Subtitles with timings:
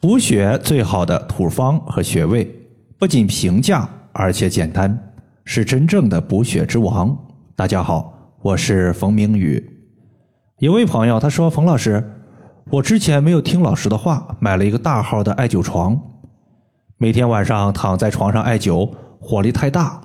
[0.00, 2.48] 补血最好的土方和穴位，
[2.96, 4.96] 不仅平价，而且简单，
[5.44, 7.18] 是真正的补血之王。
[7.56, 9.60] 大家好，我是冯明宇。
[10.60, 12.12] 有位朋友他说：“冯老师，
[12.70, 16.00] 我之前没有听老师的话，买了一个大号的艾灸床，
[16.96, 18.88] 每天晚上躺在床上艾灸，
[19.18, 20.00] 火力太大，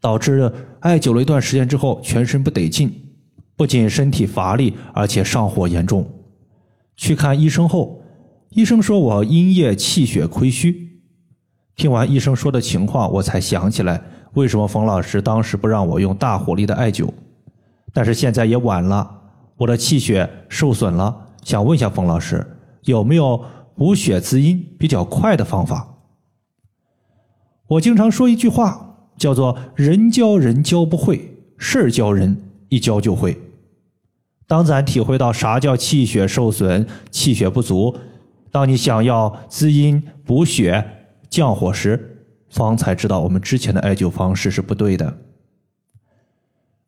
[0.00, 2.92] 导致艾灸了一段时间之后，全身不得劲，
[3.54, 6.04] 不仅身体乏力，而且上火严重。
[6.96, 8.02] 去看医生后。”
[8.50, 11.00] 医生说我阴液气血亏虚，
[11.76, 14.02] 听完医生说的情况，我才想起来
[14.32, 17.10] 为什么冯老师当时不让我用大火力的艾灸。
[17.92, 19.10] 但是现在也晚了，
[19.56, 22.44] 我的气血受损了，想问一下冯老师，
[22.84, 23.44] 有没有
[23.76, 25.96] 补血滋阴比较快的方法？
[27.68, 33.38] 我经常说一句话，叫做“人教人教不会，事儿教人一教就会”。
[34.48, 37.94] 当咱体会到啥叫气血受损、气血不足。
[38.50, 40.84] 当你想要滋阴补血
[41.28, 45.18] 降火时，方才知道我们之前的艾灸方式是不对的。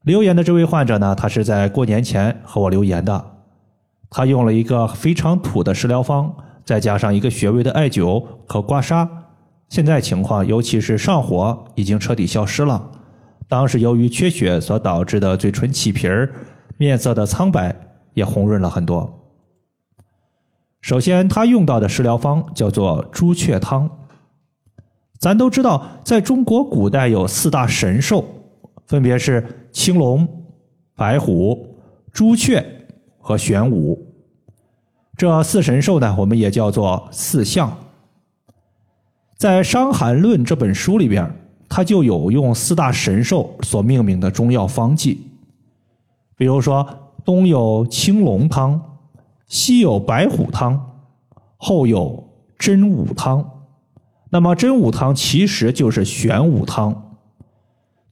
[0.03, 3.33] 留言的这位患者呢，他是在过年前和我留言的，
[4.09, 9.07] 他用了一个非常土的食疗方，再加上一个穴位的艾灸和刮痧，
[9.69, 12.91] 现在情况尤其是上火已经彻底消失了。
[13.47, 16.33] 当时由于缺血所导致的嘴唇起皮儿、
[16.79, 17.77] 面色的苍白
[18.15, 19.20] 也红润了很多。
[20.81, 23.91] 首先，他用到的食疗方叫做朱雀汤。
[25.19, 28.25] 咱都知道，在中国古代有四大神兽，
[28.87, 30.27] 分别是青龙、
[30.97, 31.77] 白虎、
[32.11, 32.65] 朱雀
[33.19, 34.07] 和玄武。
[35.19, 37.77] 这四神兽呢，我们也叫做四象。
[39.37, 41.31] 在《伤寒论》这本书里边，
[41.69, 45.21] 它就有用四大神兽所命名的中药方剂，
[46.39, 48.90] 比如说东有青龙汤。
[49.51, 50.81] 西有白虎汤，
[51.57, 53.65] 后有真武汤。
[54.31, 57.17] 那么真武汤其实就是玄武汤。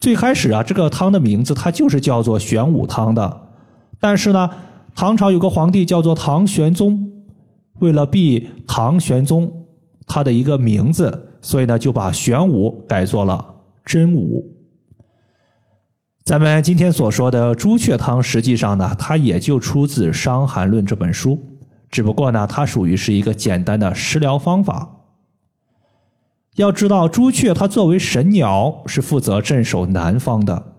[0.00, 3.42] 最开始啊，这个汤的名字它就是叫做玄武汤的。
[4.00, 4.50] 但是呢，
[4.96, 7.08] 唐朝有个皇帝叫做唐玄宗，
[7.78, 9.64] 为了避唐玄宗
[10.08, 14.57] 他的一个名字，所以呢就把玄武改做了真武。
[16.28, 21.38] 咱们今天所说的朱雀汤，实际上呢，它也就出自《伤寒论》这本书，
[21.90, 25.06] 只不过呢，它属于是一个简单的食疗方法。
[26.56, 30.74] 要知道，朱雀它作为神鸟，是负责镇守南方的。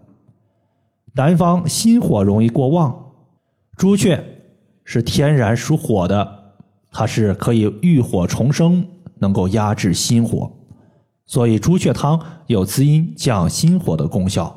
[1.16, 3.14] 南方心火容易过旺，
[3.76, 4.24] 朱雀
[4.84, 6.52] 是天然属火的，
[6.92, 8.86] 它是可以浴火重生，
[9.18, 10.52] 能够压制心火，
[11.26, 14.56] 所以朱雀汤有滋阴降心火的功效。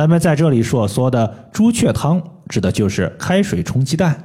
[0.00, 4.24] 咱们在这里所说的朱雀汤，指的就是开水冲鸡蛋。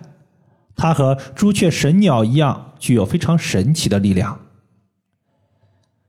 [0.74, 4.40] 它和朱雀神鸟一样，具有非常神奇的力量。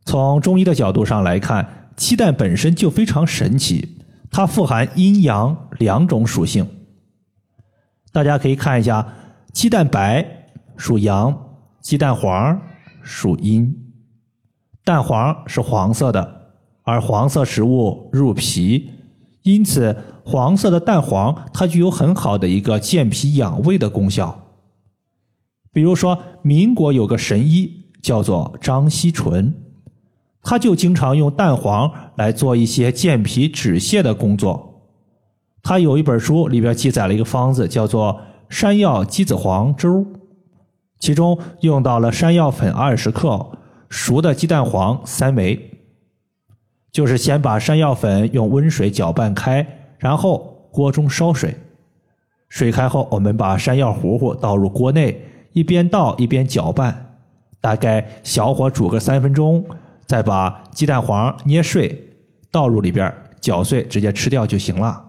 [0.05, 3.99] 从中医的角度上来看，鸡蛋本身就非常神奇，
[4.31, 6.65] 它富含阴阳两种属性。
[8.12, 9.15] 大家可以看一下，
[9.53, 10.25] 鸡蛋白
[10.76, 11.37] 属阳，
[11.81, 12.62] 鸡蛋黄
[13.03, 13.76] 属阴。
[14.84, 16.53] 蛋黄是黄色的，
[16.84, 18.93] 而黄色食物入脾。
[19.46, 24.36] 因此，黄色的蛋黄它具有很好的一个健脾养胃的功效。
[25.72, 29.54] 比如说，民国有个神医叫做张锡纯，
[30.42, 34.82] 他就经常用蛋黄来做一些健脾止泻的工作。
[35.62, 40.04] 他有一本书里边记载了一个方子，叫做山药鸡子黄粥，
[40.98, 43.52] 其中用到了山药粉二十克，
[43.88, 45.75] 熟的鸡蛋黄三枚。
[46.96, 49.66] 就是先把山药粉用温水搅拌开，
[49.98, 51.54] 然后锅中烧水，
[52.48, 55.20] 水开后，我们把山药糊糊倒入锅内，
[55.52, 57.18] 一边倒一边搅拌，
[57.60, 59.62] 大概小火煮个三分钟，
[60.06, 62.16] 再把鸡蛋黄捏碎
[62.50, 65.04] 倒入里边搅碎，直接吃掉就行了。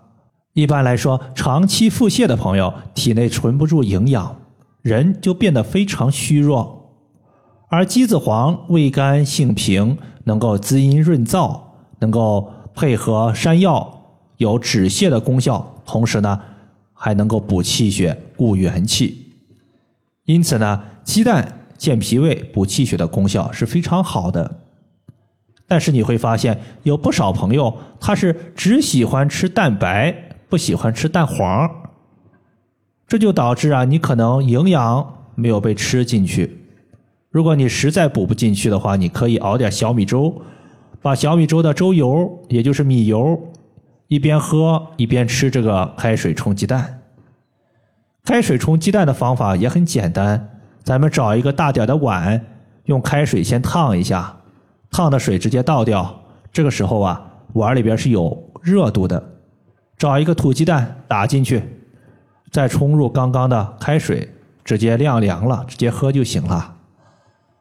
[0.51, 4.35] 一般来说，长期腹泻的朋友体内存不住营养，
[4.81, 6.91] 人就变得非常虚弱，
[7.69, 11.66] 而鸡子黄味甘性平，能够滋阴润燥。
[11.99, 14.02] 能够配合山药
[14.38, 16.40] 有止泻的功效，同时呢
[16.94, 19.26] 还能够补气血、固元气。
[20.26, 24.59] 因此呢，鸡蛋健脾胃、补气血的功效是非常好的。
[25.67, 31.70] 但是你会发现，有不少朋友他是只喜欢吃蛋白，不喜欢吃蛋黄，
[33.08, 36.66] 这就导致啊，你可能营养没有被吃进去。
[37.29, 40.41] 如果你实在补不进去的话，你可以熬点小米粥。
[41.02, 43.40] 把小米粥的粥油，也就是米油，
[44.08, 47.02] 一边喝一边吃这个开水冲鸡蛋。
[48.26, 52.46] 开水冲鸡蛋的方法也很简单，咱们找一个大点的碗，
[52.85, 54.38] 用开水先烫一下，
[54.91, 56.22] 烫的水直接倒掉。
[56.52, 59.23] 这个时候啊，碗里边是有热度的。
[59.97, 61.64] 找一个土鸡蛋打进去，
[62.52, 64.29] 再冲入刚刚的开水，
[64.64, 66.76] 直接晾凉了，直接喝就行了。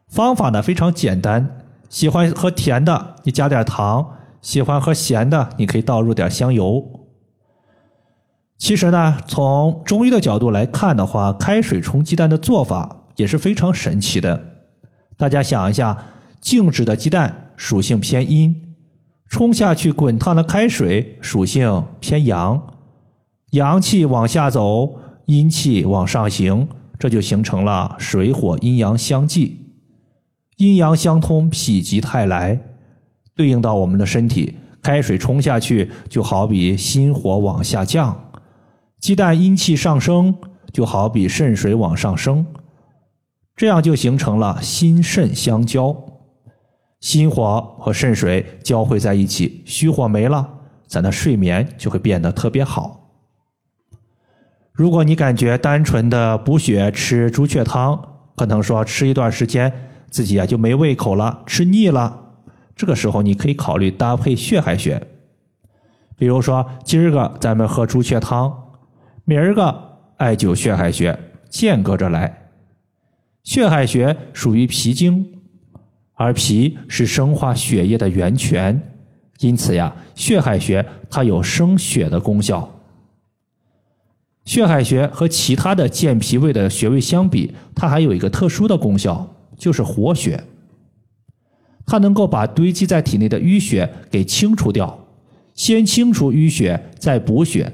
[0.09, 4.05] 方法呢非常简单，喜欢喝甜的，你加点糖；
[4.41, 6.85] 喜欢喝咸的，你可以倒入点香油。
[8.59, 14.43] 其实呢，从中医的角度来看的话，开水冲鸡蛋的做法也是非常神奇的。
[15.17, 15.97] 大家想一下，
[16.41, 18.75] 静止的鸡蛋属性偏阴，
[19.29, 22.75] 冲下去滚烫的开水属性偏阳，
[23.51, 26.67] 阳气往下走，阴气往上行，
[26.99, 29.66] 这就形成了水火阴阳相济，
[30.57, 32.59] 阴阳相通，否极泰来。
[33.35, 38.31] 对应到我们的身体，开水冲下去就好比心火往下降。
[38.99, 40.35] 鸡蛋阴气上升，
[40.73, 42.47] 就好比肾水往上升，
[43.55, 45.95] 这样就形成了心肾相交，
[47.01, 50.49] 心火和肾水交汇在一起，虚火没了，
[50.87, 53.11] 咱的睡眠就会变得特别好。
[54.73, 58.03] 如果你感觉单纯的补血吃朱雀汤，
[58.35, 59.71] 可能说吃一段时间
[60.17, 62.19] 自己啊就没胃口了，吃腻了，
[62.75, 65.07] 这个时候你可以考虑搭配血海穴，
[66.17, 68.51] 比如说今儿个咱们喝猪血汤。
[69.27, 71.19] 明儿个艾灸血海穴，
[71.51, 72.49] 间隔着来。
[73.45, 75.43] 血海穴属于脾经，
[76.15, 78.81] 而脾是生化血液的源泉，
[79.41, 82.81] 因此呀，血海穴它有生血的功效。
[84.47, 90.45] 血海穴和其他的健脾胃的穴位相比，它还有一个特殊的功效，就是活血。
[91.87, 95.07] 它能够把堆积在体内的淤血给清除掉，
[95.55, 97.73] 先清除淤血，再补血。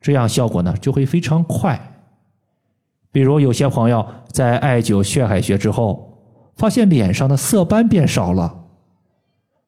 [0.00, 1.94] 这样效果呢就会非常快。
[3.10, 6.18] 比如有些朋友在艾灸血海穴之后，
[6.56, 8.64] 发现脸上的色斑变少了，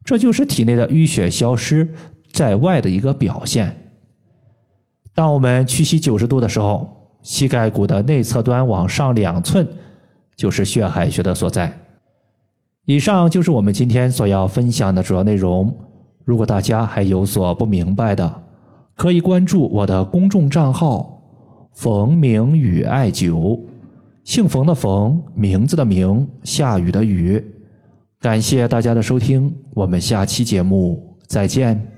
[0.05, 1.95] 这就是体内的淤血消失
[2.33, 3.91] 在外的一个表现。
[5.15, 9.67] 当我们屈膝九十度的时候，膝盖骨的内侧端往上两寸
[10.39, 11.71] 就是血海穴的所在。
[12.87, 15.77] 以上就是我们今天所要分享的主要内容。
[16.25, 18.43] 如果大家还有所不明白的，
[18.95, 21.21] 可以关注我的公众账号
[21.75, 23.61] “冯明宇艾灸”，
[24.25, 27.45] 姓冯的冯，名字的名，下雨的雨。
[28.21, 31.98] 感谢大家的收听，我们下期节目再见。